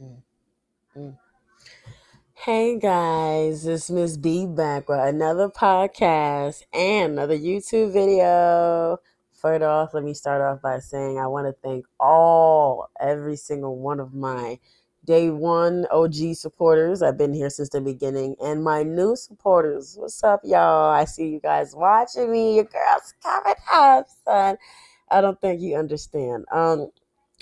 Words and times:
Mm, 0.00 0.22
mm. 0.96 1.18
Hey 2.32 2.78
guys, 2.78 3.66
it's 3.66 3.90
Miss 3.90 4.16
B 4.16 4.46
back 4.46 4.88
with 4.88 4.98
another 4.98 5.50
podcast 5.50 6.62
and 6.72 7.12
another 7.12 7.36
YouTube 7.36 7.92
video. 7.92 8.98
First 9.30 9.62
off, 9.62 9.92
let 9.92 10.02
me 10.02 10.14
start 10.14 10.40
off 10.40 10.62
by 10.62 10.78
saying 10.78 11.18
I 11.18 11.26
want 11.26 11.48
to 11.48 11.60
thank 11.62 11.84
all, 11.98 12.88
every 12.98 13.36
single 13.36 13.76
one 13.76 14.00
of 14.00 14.14
my 14.14 14.58
day 15.04 15.28
one 15.28 15.86
OG 15.90 16.34
supporters. 16.34 17.02
I've 17.02 17.18
been 17.18 17.34
here 17.34 17.50
since 17.50 17.68
the 17.68 17.82
beginning, 17.82 18.36
and 18.42 18.64
my 18.64 18.82
new 18.82 19.16
supporters. 19.16 19.96
What's 19.98 20.24
up, 20.24 20.40
y'all? 20.44 20.90
I 20.90 21.04
see 21.04 21.28
you 21.28 21.40
guys 21.40 21.74
watching 21.74 22.32
me. 22.32 22.54
Your 22.54 22.64
girl's 22.64 23.12
coming 23.22 23.54
up, 23.70 24.06
son. 24.24 24.56
I 25.10 25.20
don't 25.20 25.38
think 25.42 25.60
you 25.60 25.76
understand. 25.76 26.46
Um, 26.50 26.90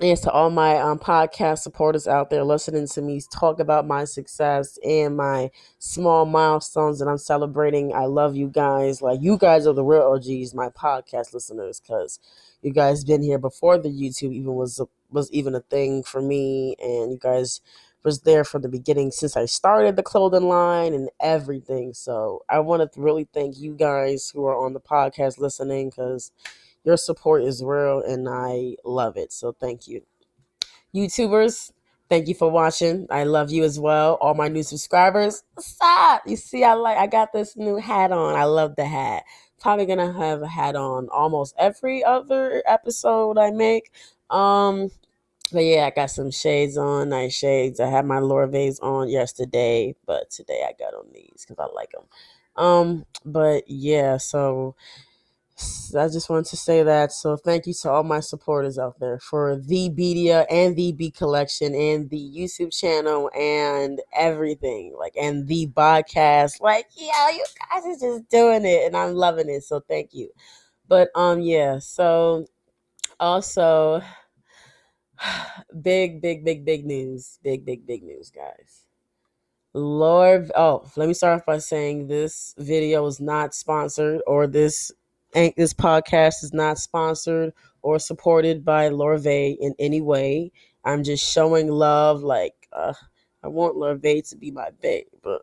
Yes, 0.00 0.20
to 0.20 0.30
all 0.30 0.50
my 0.50 0.76
um, 0.78 1.00
podcast 1.00 1.58
supporters 1.58 2.06
out 2.06 2.30
there 2.30 2.44
listening 2.44 2.86
to 2.86 3.02
me 3.02 3.20
talk 3.32 3.58
about 3.58 3.84
my 3.84 4.04
success 4.04 4.78
and 4.84 5.16
my 5.16 5.50
small 5.80 6.24
milestones 6.24 7.00
that 7.00 7.08
I'm 7.08 7.18
celebrating. 7.18 7.92
I 7.92 8.04
love 8.04 8.36
you 8.36 8.46
guys. 8.46 9.02
Like 9.02 9.18
you 9.20 9.36
guys 9.36 9.66
are 9.66 9.72
the 9.72 9.82
real 9.82 10.02
OGs, 10.02 10.54
my 10.54 10.68
podcast 10.68 11.34
listeners, 11.34 11.80
because 11.80 12.20
you 12.62 12.72
guys 12.72 13.02
been 13.04 13.22
here 13.22 13.38
before 13.38 13.76
the 13.76 13.88
YouTube 13.88 14.32
even 14.34 14.54
was 14.54 14.80
was 15.10 15.32
even 15.32 15.56
a 15.56 15.60
thing 15.62 16.04
for 16.04 16.22
me, 16.22 16.76
and 16.80 17.10
you 17.10 17.18
guys 17.20 17.60
was 18.04 18.20
there 18.20 18.44
from 18.44 18.62
the 18.62 18.68
beginning 18.68 19.10
since 19.10 19.36
I 19.36 19.46
started 19.46 19.96
the 19.96 20.04
clothing 20.04 20.46
line 20.46 20.94
and 20.94 21.10
everything. 21.20 21.92
So 21.92 22.44
I 22.48 22.60
want 22.60 22.92
to 22.92 23.00
really 23.00 23.26
thank 23.34 23.58
you 23.58 23.74
guys 23.74 24.30
who 24.30 24.46
are 24.46 24.56
on 24.64 24.74
the 24.74 24.80
podcast 24.80 25.38
listening 25.40 25.90
because 25.90 26.30
your 26.88 26.96
support 26.96 27.42
is 27.42 27.62
real 27.62 28.00
and 28.00 28.26
I 28.26 28.76
love 28.82 29.18
it. 29.18 29.30
So 29.30 29.52
thank 29.52 29.86
you. 29.86 30.00
YouTubers, 30.94 31.70
thank 32.08 32.28
you 32.28 32.34
for 32.34 32.50
watching. 32.50 33.06
I 33.10 33.24
love 33.24 33.50
you 33.50 33.62
as 33.62 33.78
well. 33.78 34.14
All 34.22 34.32
my 34.32 34.48
new 34.48 34.62
subscribers, 34.62 35.44
stop. 35.58 36.22
You 36.24 36.36
see, 36.36 36.64
I 36.64 36.72
like 36.72 36.96
I 36.96 37.06
got 37.06 37.34
this 37.34 37.58
new 37.58 37.76
hat 37.76 38.10
on. 38.10 38.34
I 38.34 38.44
love 38.44 38.74
the 38.76 38.86
hat. 38.86 39.24
Probably 39.60 39.84
gonna 39.84 40.14
have 40.14 40.40
a 40.40 40.48
hat 40.48 40.76
on 40.76 41.10
almost 41.10 41.54
every 41.58 42.02
other 42.02 42.62
episode 42.66 43.36
I 43.36 43.50
make. 43.50 43.92
Um 44.30 44.90
but 45.52 45.64
yeah, 45.64 45.86
I 45.86 45.90
got 45.90 46.10
some 46.10 46.30
shades 46.30 46.78
on, 46.78 47.10
nice 47.10 47.34
shades. 47.34 47.80
I 47.80 47.88
had 47.88 48.06
my 48.06 48.20
Lorvays 48.20 48.82
on 48.82 49.10
yesterday, 49.10 49.94
but 50.06 50.30
today 50.30 50.62
I 50.66 50.72
got 50.78 50.94
on 50.94 51.06
these 51.12 51.44
because 51.46 51.58
I 51.58 51.74
like 51.74 51.92
them. 51.92 52.04
Um, 52.56 53.06
but 53.24 53.64
yeah, 53.66 54.18
so 54.18 54.74
I 55.96 56.08
just 56.08 56.28
wanted 56.28 56.46
to 56.46 56.56
say 56.56 56.82
that. 56.82 57.12
So 57.12 57.36
thank 57.36 57.66
you 57.66 57.74
to 57.74 57.90
all 57.90 58.04
my 58.04 58.20
supporters 58.20 58.78
out 58.78 58.98
there 59.00 59.18
for 59.18 59.56
the 59.56 59.90
Bedia 59.90 60.46
and 60.50 60.76
the 60.76 60.92
B 60.92 61.10
collection 61.10 61.74
and 61.74 62.08
the 62.10 62.18
YouTube 62.18 62.76
channel 62.78 63.30
and 63.36 64.00
everything. 64.12 64.94
Like 64.98 65.14
and 65.20 65.48
the 65.48 65.66
podcast. 65.68 66.60
Like, 66.60 66.86
yeah, 66.94 67.30
you 67.30 67.44
guys 67.70 67.84
are 67.86 67.98
just 67.98 68.28
doing 68.28 68.64
it 68.64 68.86
and 68.86 68.96
I'm 68.96 69.14
loving 69.14 69.48
it. 69.48 69.64
So 69.64 69.80
thank 69.80 70.12
you. 70.12 70.30
But 70.86 71.08
um 71.14 71.40
yeah, 71.40 71.78
so 71.78 72.46
also 73.18 74.02
big, 75.82 76.20
big, 76.20 76.44
big, 76.44 76.64
big 76.64 76.84
news. 76.84 77.38
Big, 77.42 77.64
big, 77.64 77.86
big 77.86 78.02
news, 78.02 78.30
guys. 78.30 78.84
Lord, 79.74 80.50
oh, 80.56 80.90
let 80.96 81.08
me 81.08 81.14
start 81.14 81.40
off 81.40 81.46
by 81.46 81.58
saying 81.58 82.06
this 82.06 82.54
video 82.58 83.06
is 83.06 83.20
not 83.20 83.54
sponsored 83.54 84.22
or 84.26 84.46
this 84.46 84.90
this 85.32 85.74
podcast 85.74 86.42
is 86.42 86.52
not 86.52 86.78
sponsored 86.78 87.52
or 87.82 87.98
supported 87.98 88.64
by 88.64 88.88
Lorvay 88.90 89.56
in 89.58 89.74
any 89.78 90.00
way. 90.00 90.52
I'm 90.84 91.04
just 91.04 91.30
showing 91.30 91.68
love. 91.68 92.22
Like 92.22 92.54
uh, 92.72 92.94
I 93.42 93.48
want 93.48 93.76
Lorvay 93.76 94.28
to 94.30 94.36
be 94.36 94.50
my 94.50 94.70
babe, 94.80 95.06
but 95.22 95.42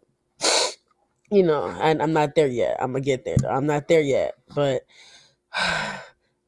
you 1.31 1.44
know, 1.44 1.66
and 1.81 2.02
I'm 2.02 2.14
not 2.14 2.36
there 2.36 2.47
yet. 2.47 2.77
I'm 2.80 2.92
gonna 2.92 3.02
get 3.02 3.25
there. 3.25 3.38
Though. 3.42 3.50
I'm 3.50 3.66
not 3.66 3.88
there 3.88 4.02
yet, 4.02 4.36
but 4.54 4.83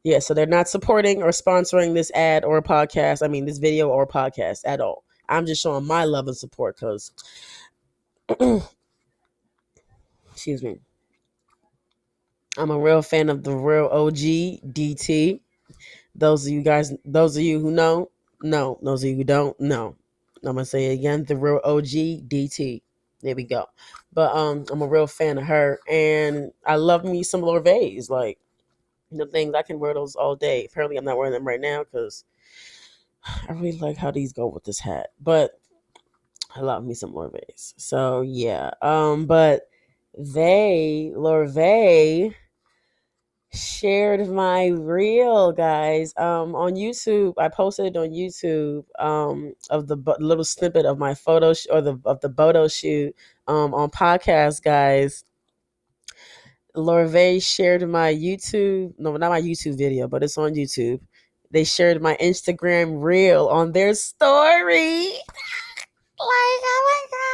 yeah. 0.03 0.19
So 0.19 0.33
they're 0.33 0.45
not 0.45 0.67
supporting 0.67 1.21
or 1.21 1.29
sponsoring 1.29 1.93
this 1.93 2.11
ad 2.11 2.43
or 2.43 2.61
podcast. 2.61 3.23
I 3.23 3.27
mean, 3.27 3.45
this 3.45 3.57
video 3.57 3.89
or 3.89 4.07
podcast 4.07 4.61
at 4.65 4.81
all. 4.81 5.03
I'm 5.29 5.45
just 5.45 5.61
showing 5.61 5.85
my 5.85 6.05
love 6.05 6.27
and 6.27 6.37
support 6.37 6.77
because, 6.77 7.11
excuse 10.31 10.63
me. 10.63 10.79
I'm 12.57 12.71
a 12.71 12.79
real 12.79 13.03
fan 13.03 13.29
of 13.29 13.43
the 13.43 13.55
real 13.55 13.85
OG 13.85 14.15
DT. 14.73 15.39
Those 16.15 16.47
of 16.47 16.51
you 16.51 16.63
guys, 16.63 16.91
those 17.05 17.37
of 17.37 17.43
you 17.43 17.59
who 17.59 17.69
know, 17.69 18.09
no. 18.41 18.79
Those 18.81 19.03
of 19.03 19.09
you 19.09 19.15
who 19.15 19.23
don't, 19.23 19.59
no. 19.59 19.95
I'm 20.43 20.55
gonna 20.55 20.65
say 20.65 20.85
it 20.85 20.93
again, 20.93 21.23
the 21.25 21.35
real 21.35 21.61
OG 21.63 21.83
DT. 22.27 22.81
There 23.21 23.35
we 23.35 23.43
go. 23.43 23.65
But 24.13 24.35
um, 24.35 24.65
I'm 24.71 24.81
a 24.81 24.87
real 24.87 25.07
fan 25.07 25.37
of 25.37 25.45
her, 25.45 25.79
and 25.89 26.51
I 26.65 26.75
love 26.77 27.03
me 27.03 27.23
some 27.23 27.41
Lorvays. 27.41 28.09
Like 28.09 28.39
the 29.11 29.27
things 29.27 29.53
I 29.53 29.61
can 29.61 29.79
wear 29.79 29.93
those 29.93 30.15
all 30.15 30.35
day. 30.35 30.65
Apparently, 30.65 30.97
I'm 30.97 31.05
not 31.05 31.17
wearing 31.17 31.33
them 31.33 31.45
right 31.45 31.61
now 31.61 31.83
because 31.83 32.23
I 33.47 33.53
really 33.53 33.77
like 33.77 33.97
how 33.97 34.11
these 34.11 34.33
go 34.33 34.47
with 34.47 34.63
this 34.63 34.79
hat. 34.79 35.09
But 35.19 35.59
I 36.55 36.61
love 36.61 36.83
me 36.83 36.95
some 36.95 37.13
Lorvays. 37.13 37.73
So 37.77 38.21
yeah. 38.21 38.71
Um, 38.81 39.27
but 39.27 39.69
they 40.17 41.11
Lorvay 41.15 42.33
shared 43.57 44.27
my 44.29 44.67
reel 44.67 45.51
guys. 45.51 46.13
Um 46.17 46.55
on 46.55 46.75
youtube 46.75 47.33
i 47.37 47.47
posted 47.49 47.97
on 47.97 48.09
youtube 48.09 48.85
um 48.99 49.53
of 49.69 49.87
the 49.87 49.97
little 50.19 50.43
snippet 50.43 50.85
of 50.85 50.97
my 50.99 51.13
photo 51.15 51.53
sh- 51.53 51.67
or 51.71 51.81
the 51.81 51.99
of 52.05 52.21
the 52.21 52.29
photo 52.29 52.67
shoot 52.67 53.15
um 53.47 53.73
on 53.73 53.89
podcast 53.89 54.63
guys. 54.63 55.23
Lorvay 56.75 57.41
shared 57.43 57.87
my 57.89 58.13
youtube 58.13 58.93
no 58.99 59.17
not 59.17 59.29
my 59.31 59.41
youtube 59.41 59.77
video 59.77 60.07
but 60.07 60.23
it's 60.23 60.37
on 60.37 60.53
youtube. 60.53 61.01
They 61.51 61.63
shared 61.63 62.01
my 62.01 62.15
instagram 62.21 63.01
reel 63.03 63.47
on 63.47 63.71
their 63.71 63.93
story. 63.93 65.11
Like 66.19 66.61
oh 66.65 66.83
my 66.87 67.01
god 67.11 67.26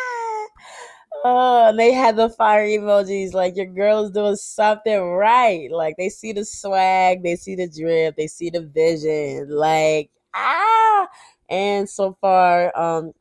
Oh, 1.26 1.70
and 1.70 1.80
they 1.80 1.94
had 1.94 2.18
the 2.18 2.30
fire 2.30 2.68
emojis. 2.68 3.34
Like 3.34 3.56
your 3.56 3.66
girl 3.68 4.04
is 4.06 4.12
doing 4.12 4.36
something 4.36 5.02
right. 5.02 5.72
Like 5.72 5.96
they 5.98 6.10
see 6.10 6.34
the 6.34 6.44
swag, 6.46 7.24
they 7.24 7.36
see 7.38 7.56
the 7.56 7.70
drip, 7.70 8.18
they 8.18 8.28
see 8.28 8.50
the 8.50 8.62
vision. 8.62 9.50
Like 9.50 10.10
ah, 10.34 11.08
and 11.50 11.90
so 11.90 12.18
far, 12.20 12.78
um, 12.78 13.14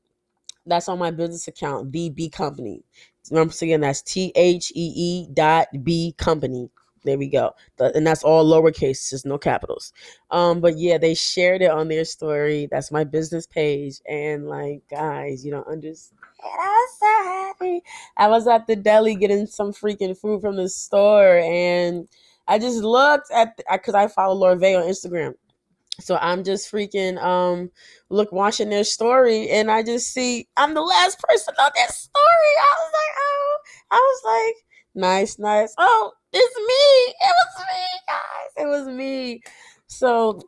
that's 0.67 0.89
on 0.89 0.99
my 0.99 1.11
business 1.13 1.49
account, 1.49 1.93
the 1.93 2.11
B 2.11 2.29
Company. 2.29 2.85
Once 3.31 3.63
again, 3.63 3.83
that's 3.83 4.03
T 4.03 4.33
H 4.35 4.73
E 4.75 4.93
E 4.97 5.29
dot 5.33 5.69
B 5.85 6.15
Company. 6.19 6.71
There 7.05 7.19
we 7.19 7.29
go. 7.29 7.53
And 7.79 8.07
that's 8.07 8.23
all 8.23 8.45
lowercase, 8.45 9.11
just 9.11 9.27
no 9.27 9.37
capitals. 9.39 9.93
Um, 10.31 10.61
but 10.61 10.79
yeah, 10.79 10.99
they 10.99 11.15
shared 11.15 11.63
it 11.63 11.71
on 11.71 11.89
their 11.89 12.05
story. 12.05 12.69
That's 12.71 12.93
my 12.93 13.05
business 13.05 13.47
page. 13.47 14.01
And 14.09 14.47
like, 14.49 14.83
guys, 14.89 15.45
you 15.45 15.51
don't 15.51 15.67
understand. 15.67 16.21
I 18.17 18.29
was 18.29 18.47
at 18.47 18.67
the 18.67 18.77
deli 18.77 19.15
getting 19.15 19.47
some 19.47 19.73
freaking 19.73 20.19
food 20.19 20.41
from 20.41 20.57
the 20.57 20.69
store, 20.69 21.39
and 21.39 22.09
I 22.49 22.59
just 22.59 22.83
looked 22.83 23.31
at 23.31 23.59
because 23.71 23.95
I 23.95 24.09
follow 24.09 24.39
Lorvay 24.39 24.77
on 24.79 24.89
Instagram. 24.89 25.35
So 26.01 26.17
I'm 26.17 26.43
just 26.43 26.73
freaking 26.73 27.23
um 27.23 27.71
look 28.09 28.33
watching 28.33 28.71
their 28.71 28.85
story 28.85 29.51
and 29.51 29.71
I 29.71 29.83
just 29.83 30.13
see 30.13 30.49
I'm 30.57 30.75
the 30.75 30.81
last 30.81 31.21
person 31.21 31.55
on 31.59 31.71
that 31.75 31.93
story. 31.93 32.53
I 32.59 32.75
was 32.79 32.93
like, 32.93 33.15
oh, 33.19 33.59
I 33.91 33.97
was 33.97 34.23
like, 34.25 34.65
nice, 34.95 35.39
nice. 35.39 35.75
Oh, 35.79 36.13
it's 36.33 36.57
me. 36.57 37.15
It 37.29 37.35
was 37.39 37.67
me, 37.69 38.01
guys. 38.09 38.65
It 38.65 38.69
was 38.69 38.97
me. 38.97 39.43
So 39.87 40.43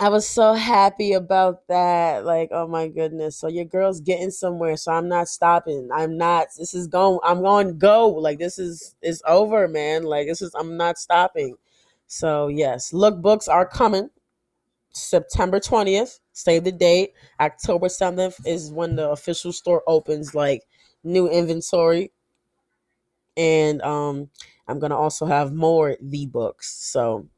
I 0.00 0.10
was 0.10 0.28
so 0.28 0.52
happy 0.54 1.12
about 1.12 1.66
that. 1.66 2.24
Like, 2.24 2.50
oh 2.52 2.68
my 2.68 2.86
goodness. 2.88 3.36
So 3.36 3.48
your 3.48 3.64
girl's 3.64 4.00
getting 4.00 4.30
somewhere. 4.30 4.76
So 4.76 4.92
I'm 4.92 5.08
not 5.08 5.28
stopping. 5.28 5.88
I'm 5.92 6.16
not 6.16 6.48
this 6.56 6.72
is 6.72 6.86
going 6.86 7.18
I'm 7.24 7.42
going 7.42 7.78
go. 7.78 8.08
Like 8.08 8.38
this 8.38 8.58
is 8.58 8.94
it's 9.02 9.22
over, 9.26 9.66
man. 9.66 10.04
Like 10.04 10.28
this 10.28 10.40
is 10.40 10.54
I'm 10.54 10.76
not 10.76 10.98
stopping. 10.98 11.56
So 12.06 12.46
yes, 12.48 12.92
lookbooks 12.92 13.48
are 13.48 13.66
coming. 13.66 14.10
September 14.92 15.60
20th. 15.60 16.20
Save 16.32 16.64
the 16.64 16.72
date. 16.72 17.14
October 17.40 17.88
7th 17.88 18.40
is 18.46 18.72
when 18.72 18.96
the 18.96 19.10
official 19.10 19.52
store 19.52 19.82
opens, 19.86 20.34
like 20.34 20.62
new 21.04 21.28
inventory. 21.28 22.12
And 23.36 23.80
um 23.82 24.30
I'm 24.66 24.78
gonna 24.78 24.96
also 24.96 25.26
have 25.26 25.52
more 25.52 25.96
the 26.00 26.26
books. 26.26 26.74
So 26.74 27.28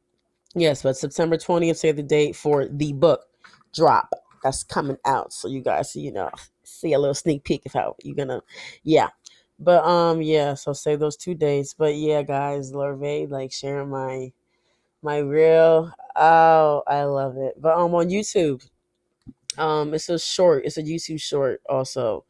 yes, 0.55 0.83
but 0.83 0.97
September 0.97 1.37
20th, 1.37 1.77
say 1.77 1.91
the 1.91 2.03
date 2.03 2.35
for 2.35 2.67
the 2.67 2.93
book 2.93 3.25
drop 3.73 4.13
that's 4.43 4.63
coming 4.63 4.97
out. 5.05 5.33
So 5.33 5.47
you 5.47 5.61
guys, 5.61 5.95
you 5.95 6.11
know, 6.11 6.29
see 6.63 6.93
a 6.93 6.99
little 6.99 7.13
sneak 7.15 7.43
peek 7.43 7.65
of 7.65 7.73
how 7.73 7.95
you're 8.03 8.15
gonna, 8.15 8.41
yeah. 8.83 9.09
But 9.59 9.83
um, 9.85 10.21
yeah. 10.21 10.55
So 10.55 10.73
say 10.73 10.95
those 10.95 11.17
two 11.17 11.35
dates. 11.35 11.73
But 11.75 11.95
yeah, 11.95 12.23
guys, 12.23 12.71
Lorvay 12.73 13.29
like 13.29 13.51
sharing 13.51 13.89
my 13.89 14.33
my 15.03 15.19
real. 15.19 15.93
Oh, 16.15 16.83
I 16.87 17.03
love 17.05 17.37
it. 17.37 17.61
But 17.61 17.77
um, 17.77 17.93
on 17.95 18.09
YouTube, 18.09 18.67
Um, 19.57 19.93
it's 19.93 20.09
a 20.09 20.19
short. 20.19 20.65
It's 20.65 20.77
a 20.77 20.83
YouTube 20.83 21.21
short 21.21 21.61
also, 21.69 22.25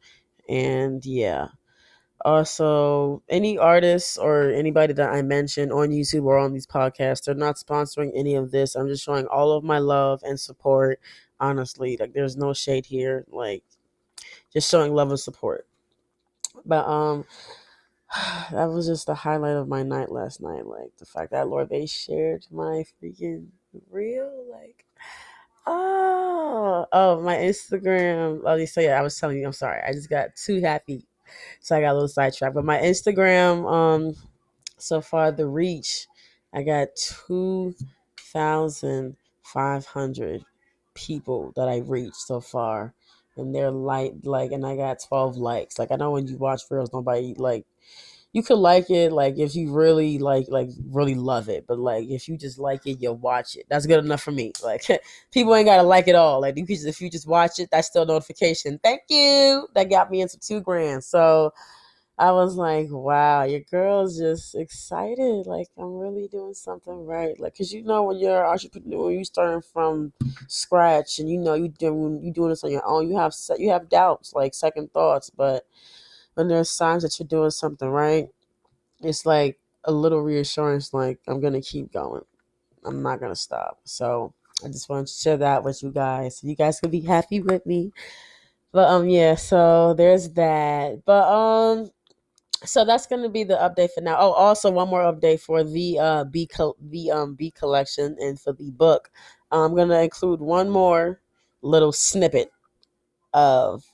and 0.48 1.04
yeah. 1.06 1.48
Also, 2.24 3.20
any 3.28 3.58
artists 3.58 4.16
or 4.16 4.50
anybody 4.50 4.92
that 4.92 5.10
I 5.12 5.22
mentioned 5.22 5.72
on 5.72 5.90
YouTube 5.90 6.24
or 6.24 6.38
on 6.38 6.52
these 6.52 6.66
podcasts, 6.66 7.24
they're 7.24 7.34
not 7.34 7.56
sponsoring 7.56 8.12
any 8.14 8.36
of 8.36 8.52
this. 8.52 8.76
I'm 8.76 8.86
just 8.86 9.04
showing 9.04 9.26
all 9.26 9.52
of 9.52 9.64
my 9.64 9.78
love 9.78 10.22
and 10.22 10.38
support. 10.38 11.00
Honestly, 11.40 11.96
like 11.98 12.12
there's 12.12 12.36
no 12.36 12.52
shade 12.52 12.86
here. 12.86 13.24
Like 13.28 13.64
just 14.52 14.70
showing 14.70 14.94
love 14.94 15.10
and 15.10 15.18
support. 15.18 15.66
But 16.64 16.86
um, 16.86 17.24
that 18.52 18.66
was 18.66 18.86
just 18.86 19.06
the 19.06 19.14
highlight 19.14 19.56
of 19.56 19.66
my 19.66 19.82
night 19.82 20.12
last 20.12 20.40
night. 20.40 20.64
Like 20.64 20.96
the 20.98 21.06
fact 21.06 21.32
that 21.32 21.48
Lord 21.48 21.70
they 21.70 21.86
shared 21.86 22.46
my 22.52 22.84
freaking 23.02 23.48
real 23.90 24.44
Like 24.48 24.84
oh 25.66 26.86
oh 26.92 27.20
my 27.20 27.36
Instagram. 27.36 28.44
Let 28.44 28.58
me 28.58 28.66
say 28.66 28.92
I 28.92 29.02
was 29.02 29.18
telling 29.18 29.38
you. 29.38 29.46
I'm 29.46 29.52
sorry. 29.52 29.80
I 29.84 29.92
just 29.92 30.08
got 30.08 30.36
too 30.36 30.60
happy 30.60 31.06
so 31.60 31.76
I 31.76 31.80
got 31.80 31.92
a 31.92 31.94
little 31.94 32.08
sidetracked. 32.08 32.54
But 32.54 32.64
my 32.64 32.78
Instagram, 32.78 33.70
um, 33.70 34.14
so 34.78 35.00
far 35.00 35.32
the 35.32 35.46
reach, 35.46 36.06
I 36.52 36.62
got 36.62 36.88
two 36.96 37.74
thousand 38.18 39.16
five 39.42 39.86
hundred 39.86 40.44
people 40.94 41.52
that 41.56 41.68
I 41.68 41.78
reached 41.78 42.16
so 42.16 42.40
far, 42.40 42.94
and 43.36 43.54
they're 43.54 43.70
like 43.70 44.14
like, 44.24 44.52
and 44.52 44.66
I 44.66 44.76
got 44.76 45.00
twelve 45.06 45.36
likes. 45.36 45.78
Like 45.78 45.90
I 45.92 45.96
know 45.96 46.10
when 46.12 46.26
you 46.28 46.36
watch 46.36 46.62
reels, 46.70 46.92
nobody 46.92 47.34
like. 47.36 47.66
You 48.32 48.42
could 48.42 48.58
like 48.58 48.88
it, 48.90 49.12
like 49.12 49.38
if 49.38 49.54
you 49.54 49.72
really 49.72 50.18
like, 50.18 50.46
like 50.48 50.70
really 50.86 51.14
love 51.14 51.48
it. 51.50 51.66
But 51.66 51.78
like 51.78 52.08
if 52.08 52.28
you 52.28 52.38
just 52.38 52.58
like 52.58 52.86
it, 52.86 52.98
you'll 53.00 53.16
watch 53.16 53.56
it. 53.56 53.66
That's 53.68 53.86
good 53.86 54.04
enough 54.04 54.22
for 54.22 54.32
me. 54.32 54.52
Like 54.62 54.86
people 55.32 55.54
ain't 55.54 55.66
gotta 55.66 55.82
like 55.82 56.08
it 56.08 56.14
all. 56.14 56.40
Like 56.40 56.56
you 56.56 56.64
just, 56.66 56.86
if 56.86 57.00
you 57.00 57.10
just 57.10 57.26
watch 57.26 57.58
it, 57.58 57.68
that's 57.70 57.88
still 57.88 58.06
notification. 58.06 58.78
Thank 58.82 59.02
you. 59.08 59.66
That 59.74 59.90
got 59.90 60.10
me 60.10 60.22
into 60.22 60.38
two 60.38 60.60
grand. 60.60 61.04
So 61.04 61.52
I 62.18 62.30
was 62.30 62.56
like, 62.56 62.86
wow, 62.90 63.44
your 63.44 63.60
girl's 63.60 64.18
just 64.18 64.54
excited. 64.54 65.46
Like, 65.46 65.68
I'm 65.78 65.96
really 65.96 66.28
doing 66.28 66.54
something 66.54 67.04
right. 67.06 67.38
Like, 67.40 67.56
cause 67.56 67.72
you 67.72 67.82
know, 67.82 68.04
when 68.04 68.18
you're 68.18 68.44
an 68.44 68.50
entrepreneur, 68.50 69.10
you 69.10 69.24
starting 69.24 69.62
from 69.62 70.12
scratch, 70.46 71.18
and 71.18 71.28
you 71.28 71.38
know 71.38 71.54
you 71.54 71.68
doing 71.68 72.22
you 72.22 72.32
doing 72.32 72.50
this 72.50 72.64
on 72.64 72.70
your 72.70 72.86
own. 72.86 73.08
You 73.08 73.16
have 73.16 73.34
you 73.58 73.70
have 73.70 73.88
doubts, 73.88 74.34
like 74.34 74.54
second 74.54 74.92
thoughts. 74.92 75.30
But 75.30 75.64
when 76.34 76.48
there's 76.48 76.70
signs 76.70 77.02
that 77.02 77.18
you're 77.18 77.28
doing 77.28 77.50
something 77.50 77.88
right, 77.88 78.28
it's 79.02 79.26
like 79.26 79.58
a 79.84 79.92
little 79.92 80.22
reassurance. 80.22 80.94
Like, 80.94 81.20
I'm 81.26 81.40
gonna 81.40 81.62
keep 81.62 81.92
going. 81.92 82.22
I'm 82.84 83.02
not 83.02 83.20
gonna 83.20 83.36
stop. 83.36 83.80
So 83.84 84.34
I 84.64 84.68
just 84.68 84.88
wanted 84.88 85.08
to 85.08 85.12
share 85.14 85.36
that 85.38 85.64
with 85.64 85.82
you 85.82 85.90
guys, 85.92 86.40
you 86.44 86.56
guys 86.56 86.80
can 86.80 86.90
be 86.90 87.00
happy 87.02 87.40
with 87.40 87.66
me. 87.66 87.92
But 88.72 88.88
um, 88.90 89.08
yeah. 89.08 89.34
So 89.36 89.94
there's 89.94 90.30
that. 90.30 91.04
But 91.04 91.28
um 91.28 91.90
so 92.64 92.84
that's 92.84 93.06
going 93.06 93.22
to 93.22 93.28
be 93.28 93.44
the 93.44 93.56
update 93.56 93.90
for 93.92 94.00
now. 94.02 94.16
Oh, 94.20 94.32
also 94.32 94.70
one 94.70 94.88
more 94.88 95.02
update 95.02 95.40
for 95.40 95.64
the 95.64 95.98
uh 95.98 96.24
B 96.24 96.46
co- 96.46 96.76
the 96.80 97.10
um 97.10 97.34
B 97.34 97.50
collection 97.50 98.16
and 98.20 98.38
for 98.40 98.52
the 98.52 98.70
book. 98.70 99.10
I'm 99.50 99.74
going 99.74 99.88
to 99.88 100.00
include 100.02 100.40
one 100.40 100.70
more 100.70 101.20
little 101.62 101.92
snippet 101.92 102.50
of 103.34 103.84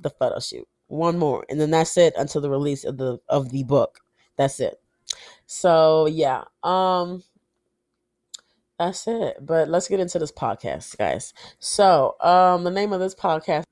the 0.00 0.10
photo 0.10 0.40
shoot. 0.40 0.68
One 0.92 1.18
more, 1.18 1.46
and 1.48 1.58
then 1.58 1.70
that's 1.70 1.96
it 1.96 2.12
until 2.18 2.42
the 2.42 2.50
release 2.50 2.84
of 2.84 2.98
the 2.98 3.18
of 3.26 3.48
the 3.48 3.62
book. 3.62 4.00
That's 4.36 4.60
it. 4.60 4.78
So 5.46 6.04
yeah, 6.04 6.44
um, 6.62 7.22
that's 8.78 9.08
it. 9.08 9.38
But 9.40 9.70
let's 9.70 9.88
get 9.88 10.00
into 10.00 10.18
this 10.18 10.30
podcast, 10.30 10.98
guys. 10.98 11.32
So 11.58 12.16
um, 12.20 12.64
the 12.64 12.70
name 12.70 12.92
of 12.92 13.00
this 13.00 13.14
podcast 13.14 13.64